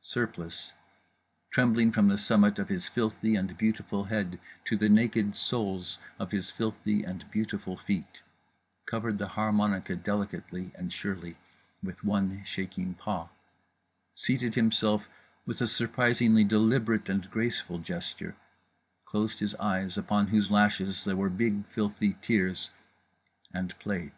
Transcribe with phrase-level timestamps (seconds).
[0.00, 0.72] Surplice,
[1.50, 6.30] trembling from the summit of his filthy and beautiful head to the naked soles of
[6.30, 8.22] his filthy and beautiful feet,
[8.86, 11.36] covered the harmonica delicately and surely
[11.82, 13.28] with one shaking paw;
[14.14, 15.10] seated himself
[15.44, 18.34] with a surprisingly deliberate and graceful gesture;
[19.04, 22.70] closed his eyes, upon whose lashes there were big filthy tears…
[23.52, 24.12] and played….